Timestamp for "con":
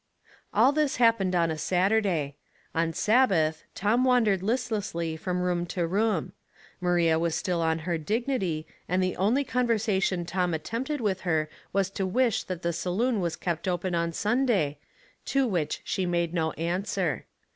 9.43-9.67